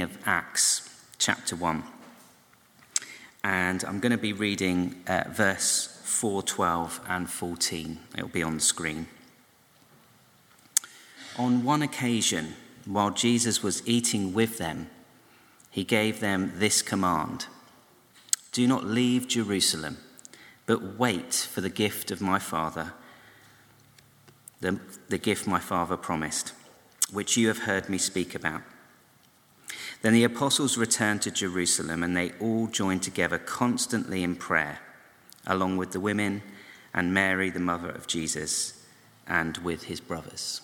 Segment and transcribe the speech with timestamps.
[0.00, 1.82] of Acts, chapter 1.
[3.44, 7.98] And I'm going to be reading uh, verse 4, 12, and 14.
[8.16, 9.06] It'll be on the screen.
[11.38, 12.54] On one occasion,
[12.86, 14.88] while Jesus was eating with them,
[15.70, 17.46] he gave them this command
[18.52, 19.98] Do not leave Jerusalem,
[20.64, 22.94] but wait for the gift of my Father,
[24.60, 26.52] the, the gift my Father promised,
[27.12, 28.62] which you have heard me speak about.
[30.06, 34.78] Then the apostles returned to Jerusalem, and they all joined together constantly in prayer,
[35.48, 36.42] along with the women
[36.94, 38.84] and Mary, the mother of Jesus,
[39.26, 40.60] and with his brothers.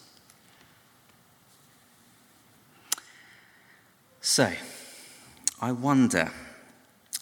[4.21, 4.53] So,
[5.61, 6.31] I wonder,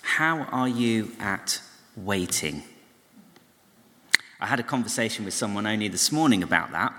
[0.03, 1.63] how are you at
[1.97, 2.65] waiting?
[4.39, 6.93] I had a conversation with someone only this morning about that,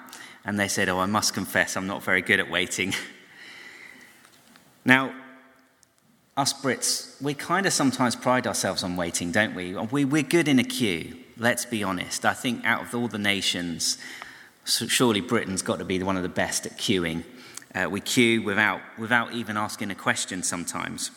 [0.44, 2.96] and they said, Oh, I must confess, I'm not very good at waiting.
[4.84, 5.14] Now,
[6.36, 9.76] us Brits, we kind of sometimes pride ourselves on waiting, don't we?
[9.76, 10.06] we?
[10.06, 12.26] We're good in a queue, let's be honest.
[12.26, 13.98] I think out of all the nations,
[14.66, 17.24] surely Britain's got to be one of the best at queuing.
[17.76, 21.12] Uh, we queue without, without even asking a question sometimes.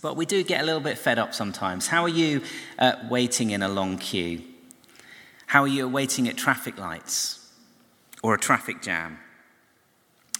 [0.00, 1.88] But we do get a little bit fed up sometimes.
[1.88, 2.42] How are you
[2.78, 4.42] uh, waiting in a long queue?
[5.46, 7.50] How are you waiting at traffic lights
[8.22, 9.18] or a traffic jam?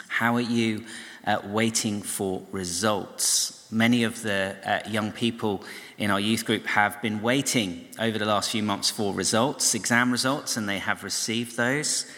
[0.08, 0.84] How are you
[1.26, 3.66] uh, waiting for results.
[3.70, 5.64] Many of the uh, young people
[5.98, 10.12] in our youth group have been waiting over the last few months for results, exam
[10.12, 12.10] results, and they have received those.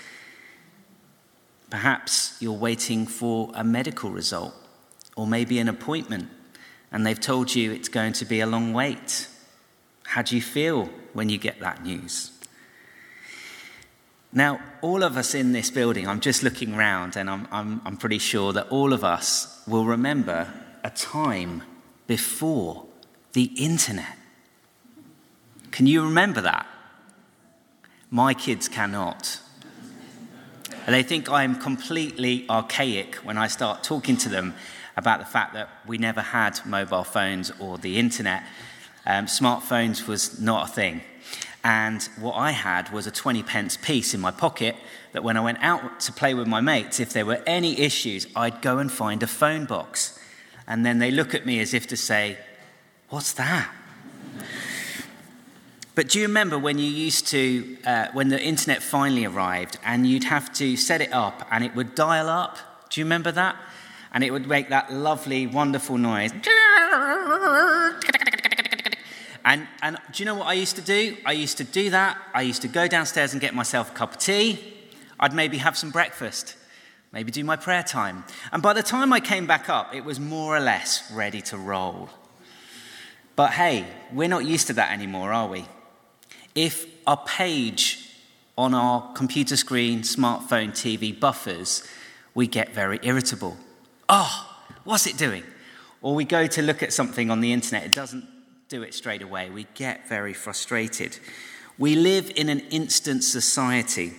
[1.71, 4.55] Perhaps you're waiting for a medical result
[5.17, 6.29] or maybe an appointment,
[6.93, 9.29] and they've told you it's going to be a long wait.
[10.05, 12.38] How do you feel when you get that news?
[14.33, 17.97] Now, all of us in this building, I'm just looking round and I'm, I'm, I'm
[17.97, 20.53] pretty sure that all of us will remember
[20.85, 21.63] a time
[22.07, 22.85] before
[23.33, 24.17] the internet.
[25.71, 26.67] Can you remember that?
[28.11, 29.41] My kids cannot.
[30.87, 34.55] And they think I'm completely archaic when I start talking to them
[34.97, 38.43] about the fact that we never had mobile phones or the internet.
[39.07, 41.03] Um, smartphones was not a thing.
[41.69, 44.75] And what I had was a 20 pence piece in my pocket
[45.13, 48.27] that when I went out to play with my mates, if there were any issues,
[48.35, 50.19] I'd go and find a phone box.
[50.67, 52.39] And then they look at me as if to say,
[53.11, 53.71] What's that?
[55.95, 60.07] But do you remember when you used to, uh, when the internet finally arrived and
[60.07, 62.57] you'd have to set it up and it would dial up?
[62.89, 63.57] Do you remember that?
[64.15, 66.33] And it would make that lovely, wonderful noise.
[69.49, 71.17] And, and do you know what I used to do?
[71.25, 72.19] I used to do that.
[72.35, 74.75] I used to go downstairs and get myself a cup of tea.
[75.19, 76.55] I'd maybe have some breakfast,
[77.13, 78.25] maybe do my prayer time.
[78.53, 81.57] And by the time I came back up, it was more or less ready to
[81.57, 82.11] roll.
[83.37, 85.65] But hey, we're not used to that anymore, are we?
[86.55, 88.07] If our page
[88.59, 91.89] on our computer screen, smartphone, TV buffers,
[92.35, 93.57] we get very irritable.
[94.11, 95.45] Oh, what's it doing?
[96.03, 98.38] Or we go to look at something on the internet, it doesn't
[98.69, 99.49] do it straight away.
[99.49, 101.19] We get very frustrated.
[101.79, 104.13] We live in an instant society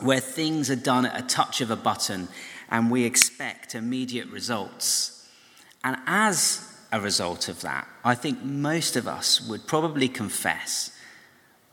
[0.00, 2.26] where things are done at a touch of a button
[2.68, 5.28] and we expect immediate results.
[5.84, 10.90] And as a result of that, I think most of us would probably confess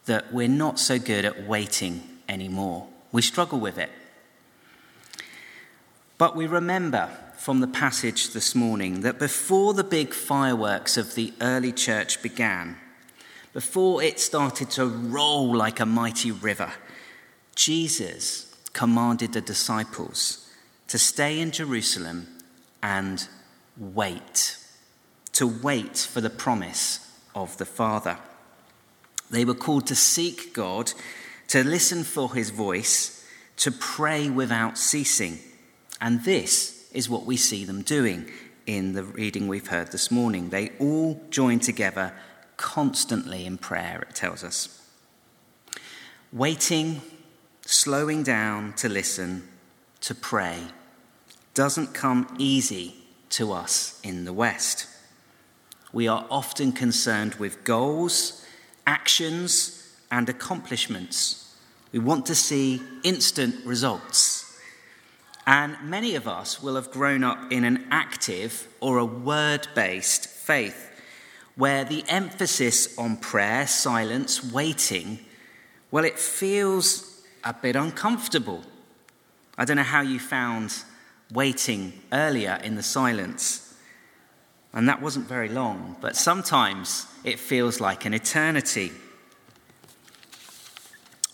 [0.05, 2.87] that we're not so good at waiting anymore.
[3.11, 3.89] We struggle with it.
[6.19, 7.09] But we remember
[7.43, 12.77] from the passage this morning that before the big fireworks of the early church began,
[13.51, 16.71] before it started to roll like a mighty river,
[17.53, 20.49] Jesus commanded the disciples
[20.87, 22.29] to stay in Jerusalem
[22.81, 23.27] and
[23.75, 24.57] wait,
[25.33, 27.05] to wait for the promise
[27.35, 28.19] of the Father.
[29.29, 30.93] They were called to seek God,
[31.49, 33.27] to listen for his voice,
[33.57, 35.39] to pray without ceasing.
[35.99, 38.29] And this is what we see them doing
[38.65, 40.49] in the reading we've heard this morning.
[40.49, 42.13] They all join together
[42.57, 44.79] constantly in prayer, it tells us.
[46.31, 47.01] Waiting,
[47.65, 49.47] slowing down to listen,
[50.01, 50.59] to pray,
[51.53, 52.95] doesn't come easy
[53.29, 54.87] to us in the West.
[55.91, 58.45] We are often concerned with goals,
[58.87, 61.55] actions, and accomplishments.
[61.91, 64.42] We want to see instant results.
[65.45, 70.27] And many of us will have grown up in an active or a word based
[70.27, 70.89] faith
[71.55, 75.19] where the emphasis on prayer, silence, waiting,
[75.91, 78.63] well, it feels a bit uncomfortable.
[79.57, 80.73] I don't know how you found
[81.31, 83.75] waiting earlier in the silence.
[84.73, 88.91] And that wasn't very long, but sometimes it feels like an eternity.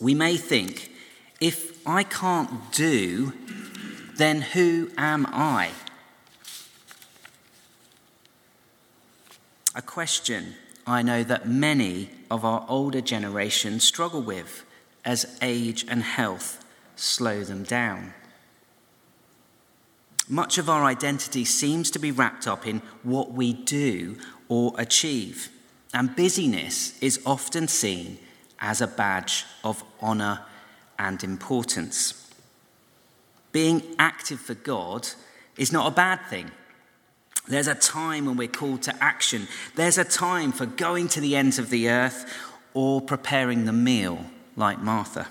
[0.01, 0.91] We may think,
[1.39, 3.33] if I can't do,
[4.19, 5.71] then who am I?
[9.73, 10.55] A question
[10.85, 14.65] I know that many of our older generation struggle with
[15.05, 16.65] as age and health
[16.97, 18.13] slow them down.
[20.27, 24.17] Much of our identity seems to be wrapped up in what we do
[24.49, 25.49] or achieve,
[25.93, 28.17] and busyness is often seen
[28.59, 30.41] as a badge of honour
[30.97, 32.28] and importance.
[33.51, 35.07] Being active for God
[35.57, 36.51] is not a bad thing.
[37.47, 39.47] There's a time when we're called to action.
[39.75, 42.31] There's a time for going to the ends of the earth
[42.73, 44.25] or preparing the meal,
[44.55, 45.27] like Martha.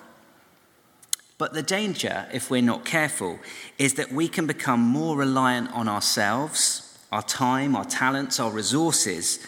[1.38, 3.38] But the danger, if we're not careful,
[3.78, 9.38] is that we can become more reliant on ourselves, our time, our talents, our resources,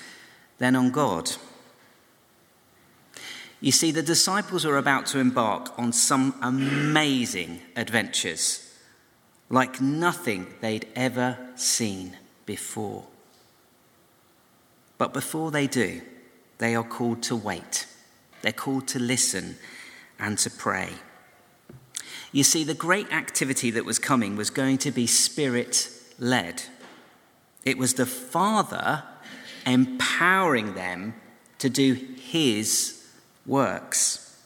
[0.58, 1.32] than on God.
[3.60, 8.74] You see, the disciples are about to embark on some amazing adventures,
[9.50, 12.16] like nothing they'd ever seen
[12.46, 13.04] before.
[14.96, 16.00] But before they do,
[16.58, 17.86] they are called to wait.
[18.42, 19.56] They're called to listen
[20.18, 20.90] and to pray.
[22.32, 26.62] You see, the great activity that was coming was going to be spirit led.
[27.64, 29.02] It was the Father
[29.66, 31.14] empowering them
[31.58, 32.99] to do His
[33.50, 34.38] works.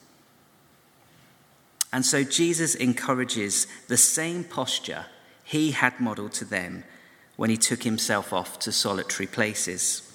[1.93, 5.07] And so Jesus encourages the same posture
[5.45, 6.85] He had modeled to them
[7.37, 10.11] when He took Himself off to solitary places.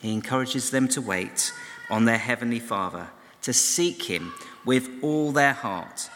[0.00, 1.52] He encourages them to wait
[1.90, 3.08] on their Heavenly Father,
[3.42, 4.32] to seek Him
[4.64, 6.08] with all their heart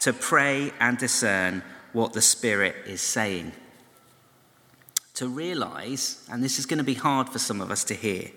[0.00, 1.62] to pray and discern
[1.92, 3.52] what the Spirit is saying.
[5.14, 8.30] To realize, and this is going to be hard for some of us to hear,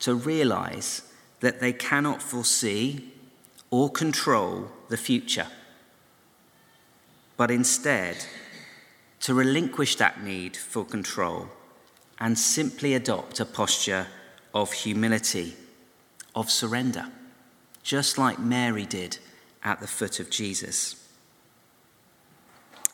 [0.00, 1.02] to realize
[1.40, 3.12] that they cannot foresee
[3.70, 5.46] or control the future,
[7.36, 8.16] but instead
[9.20, 11.48] to relinquish that need for control
[12.18, 14.06] and simply adopt a posture
[14.54, 15.54] of humility,
[16.34, 17.06] of surrender,
[17.82, 19.18] just like Mary did
[19.62, 20.96] at the foot of Jesus.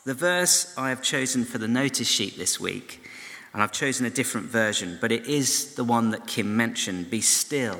[0.03, 3.07] The verse I have chosen for the notice sheet this week,
[3.53, 7.21] and I've chosen a different version, but it is the one that Kim mentioned Be
[7.21, 7.79] still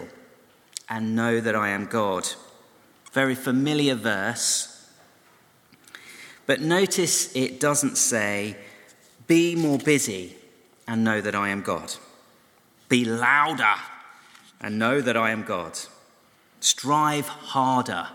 [0.89, 2.27] and know that I am God.
[3.11, 4.89] Very familiar verse.
[6.45, 8.57] But notice it doesn't say,
[9.27, 10.35] Be more busy
[10.87, 11.95] and know that I am God.
[12.89, 13.75] Be louder
[14.61, 15.79] and know that I am God.
[16.59, 18.07] Strive harder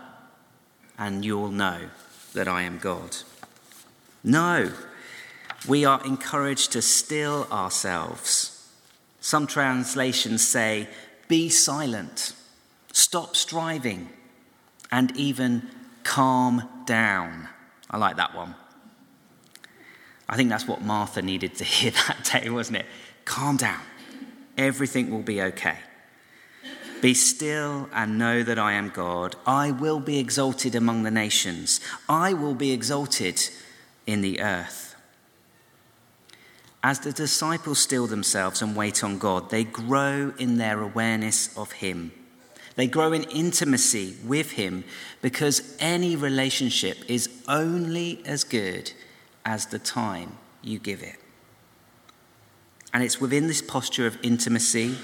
[0.97, 1.89] and you'll know
[2.33, 3.17] that I am God.
[4.23, 4.71] No,
[5.67, 8.69] we are encouraged to still ourselves.
[9.19, 10.87] Some translations say,
[11.27, 12.33] be silent,
[13.01, 14.09] stop striving,
[14.91, 15.67] and even
[16.03, 17.47] calm down.
[17.89, 18.55] I like that one.
[20.29, 22.85] I think that's what Martha needed to hear that day, wasn't it?
[23.25, 23.81] Calm down.
[24.57, 25.77] Everything will be okay.
[27.01, 29.35] Be still and know that I am God.
[29.47, 31.81] I will be exalted among the nations.
[32.07, 33.41] I will be exalted
[34.05, 34.95] in the earth.
[36.83, 41.71] As the disciples still themselves and wait on God, they grow in their awareness of
[41.73, 42.11] Him.
[42.75, 44.83] They grow in intimacy with Him
[45.21, 48.91] because any relationship is only as good
[49.45, 51.17] as the time you give it.
[52.93, 54.97] And it's within this posture of intimacy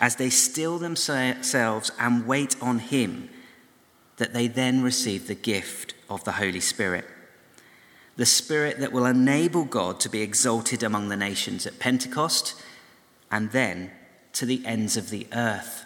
[0.00, 3.28] as they still themselves and wait on Him,
[4.16, 7.06] that they then receive the gift of the Holy Spirit.
[8.16, 12.54] The Spirit that will enable God to be exalted among the nations at Pentecost
[13.30, 13.90] and then
[14.34, 15.84] to the ends of the earth,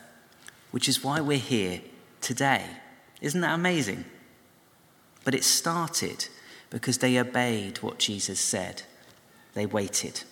[0.76, 1.80] which is why we're here
[2.21, 2.62] today.
[3.23, 4.04] Isn't that amazing?
[5.25, 6.28] But it started
[6.68, 8.83] because they obeyed what Jesus said.
[9.54, 10.25] They waited.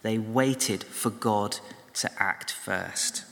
[0.00, 1.58] They waited for God
[1.96, 3.26] to act first.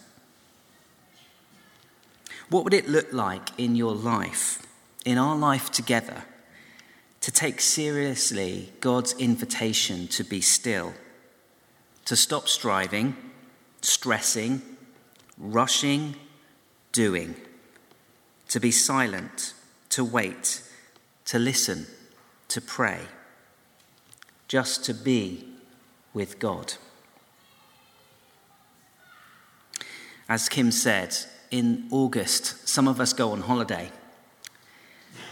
[2.50, 4.61] What would it look like in your life,
[5.07, 6.25] in our life together,
[7.23, 10.93] to take seriously God's invitation to be still,
[12.05, 13.17] to stop striving,
[13.81, 14.61] stressing,
[15.38, 16.17] rushing,
[16.93, 17.35] doing,
[18.49, 19.55] to be silent,
[19.91, 20.63] to wait,
[21.27, 21.87] to listen,
[22.49, 23.01] to pray,
[24.49, 25.47] just to be
[26.13, 26.75] with God?
[30.29, 31.17] As Kim said,
[31.51, 33.91] in August, some of us go on holiday.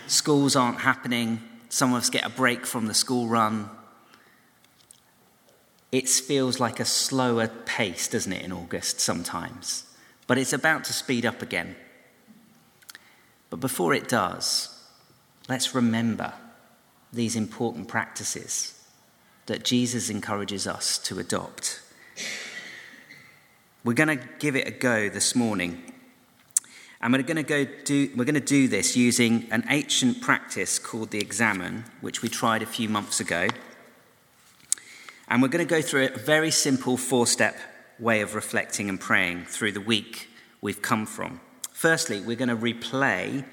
[0.08, 3.70] Schools aren't happening, some of us get a break from the school run.
[5.90, 9.84] it feels like a slower pace, doesn't it, in August sometimes?
[10.28, 11.74] But it's about to speed up again.
[13.50, 14.84] But before it does,
[15.48, 16.34] let's remember
[17.12, 18.80] these important practices
[19.46, 21.80] that Jesus encourages us to adopt.
[23.82, 25.94] We're going to give it a go this morning.
[27.00, 30.78] And we're going to go do, we're going to do this using an ancient practice
[30.78, 33.48] called the examen, which we tried a few months ago.
[35.28, 37.56] And we're going to go through a very simple four step
[37.98, 40.28] way of reflecting and praying through the week
[40.60, 41.40] we've come from.
[41.72, 43.44] Firstly, we're going to replay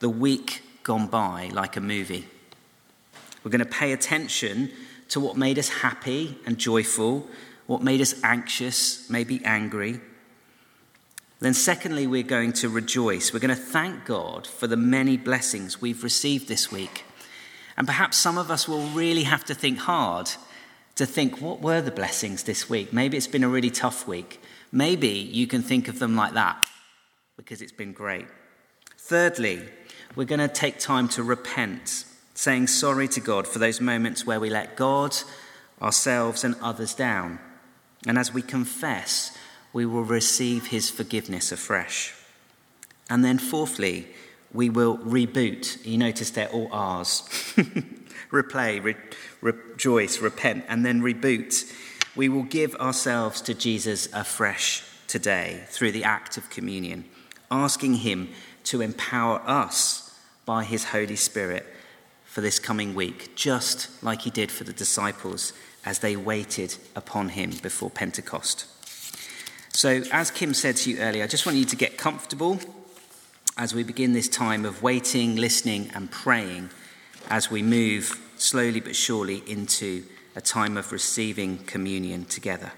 [0.00, 2.26] the week gone by like a movie.
[3.42, 4.70] We're going to pay attention
[5.08, 7.26] to what made us happy and joyful,
[7.66, 10.00] what made us anxious, maybe angry.
[11.40, 13.32] Then, secondly, we're going to rejoice.
[13.32, 17.04] We're going to thank God for the many blessings we've received this week.
[17.76, 20.30] And perhaps some of us will really have to think hard
[20.96, 22.92] to think, what were the blessings this week?
[22.92, 24.40] Maybe it's been a really tough week.
[24.70, 26.68] Maybe you can think of them like that
[27.36, 28.26] because it's been great.
[28.98, 29.62] Thirdly,
[30.14, 34.40] we're going to take time to repent, saying sorry to God for those moments where
[34.40, 35.16] we let God,
[35.80, 37.38] ourselves, and others down.
[38.06, 39.36] And as we confess,
[39.72, 42.14] we will receive his forgiveness afresh.
[43.08, 44.08] And then, fourthly,
[44.52, 45.84] we will reboot.
[45.84, 47.22] You notice they're all R's.
[48.30, 48.96] Replay, re-
[49.40, 51.72] rejoice, repent, and then reboot.
[52.14, 57.04] We will give ourselves to Jesus afresh today through the act of communion,
[57.50, 58.30] asking him
[58.64, 61.66] to empower us by his Holy Spirit
[62.24, 65.52] for this coming week, just like he did for the disciples
[65.84, 68.66] as they waited upon him before Pentecost.
[69.74, 72.58] So, as Kim said to you earlier, I just want you to get comfortable
[73.56, 76.70] as we begin this time of waiting, listening, and praying
[77.28, 82.72] as we move slowly but surely into a time of receiving communion together.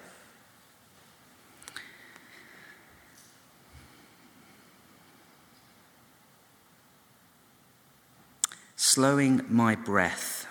[8.76, 10.46] Slowing my breath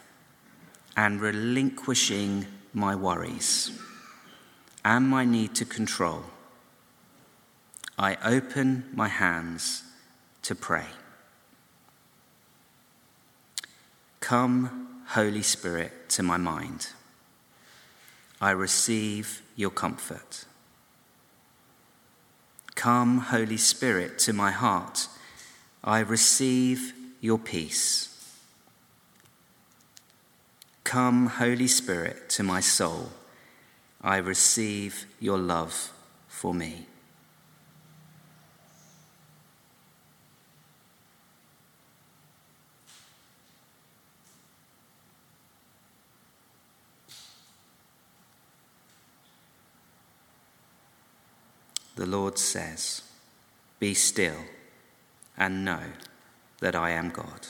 [0.97, 3.71] and relinquishing my worries
[4.83, 6.23] and my need to control,
[7.97, 9.83] I open my hands
[10.41, 10.88] to pray.
[14.24, 16.88] Come, Holy Spirit, to my mind.
[18.39, 20.46] I receive your comfort.
[22.74, 25.10] Come, Holy Spirit, to my heart.
[25.84, 28.34] I receive your peace.
[30.86, 33.12] Come, Holy Spirit, to my soul.
[34.01, 35.92] I receive your love
[36.30, 36.86] for me.
[52.34, 53.04] Lord says,
[53.78, 54.46] Be still
[55.38, 55.84] and know
[56.62, 57.50] that I am God.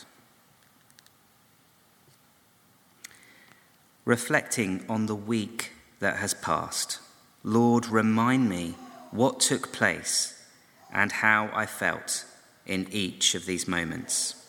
[4.03, 5.71] Reflecting on the week
[6.01, 6.99] that has passed,
[7.45, 8.75] Lord, remind me
[9.11, 10.43] what took place
[10.91, 12.25] and how I felt
[12.65, 14.42] in each of these moments.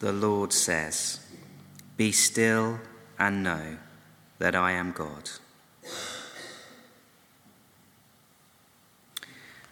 [0.00, 1.20] The Lord says,
[1.96, 2.80] Be still
[3.18, 3.76] and know
[4.38, 5.30] that I am God.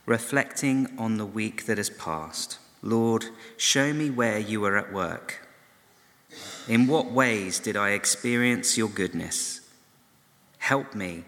[0.04, 5.46] Reflecting on the week that has passed, Lord, show me where you were at work.
[6.68, 9.62] In what ways did I experience your goodness?
[10.58, 11.24] Help me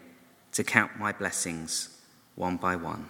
[0.53, 1.99] to count my blessings
[2.37, 3.09] one by one.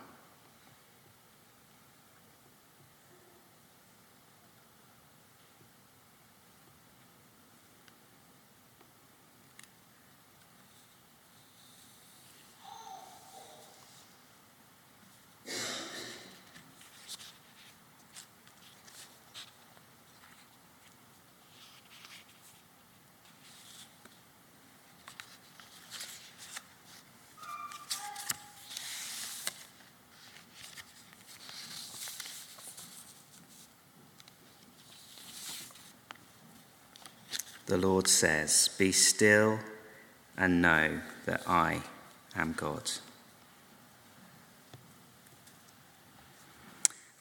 [37.71, 39.61] The Lord says, Be still
[40.37, 41.83] and know that I
[42.35, 42.91] am God.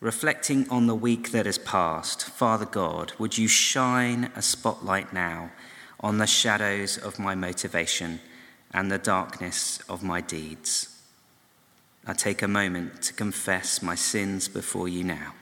[0.01, 5.51] Reflecting on the week that has passed, Father God, would you shine a spotlight now
[5.99, 8.19] on the shadows of my motivation
[8.71, 10.99] and the darkness of my deeds?
[12.07, 15.33] I take a moment to confess my sins before you now.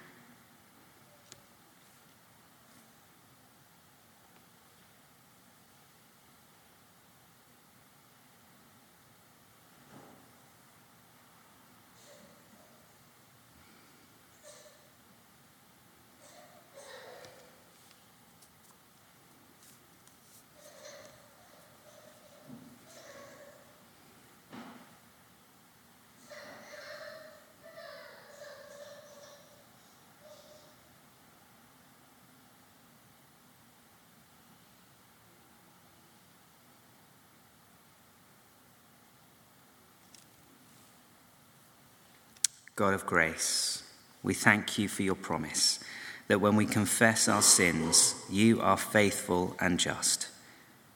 [42.77, 43.81] God of grace,
[44.21, 45.79] we thank you for your promise
[46.27, 50.27] that when we confess our sins, you are faithful and just,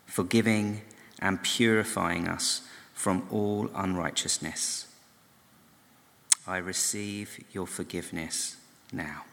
[0.06, 0.82] forgiving
[1.18, 2.62] and purifying us
[2.94, 4.94] from all unrighteousness.
[6.46, 8.58] I receive your forgiveness
[8.94, 9.24] now.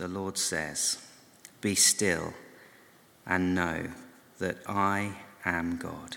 [0.00, 0.96] The Lord says,
[1.60, 2.32] Be still
[3.26, 3.90] and know
[4.38, 5.12] that I
[5.44, 6.16] am God.